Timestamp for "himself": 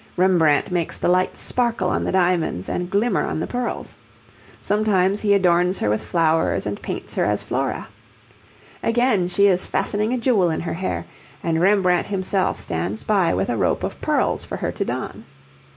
12.07-12.59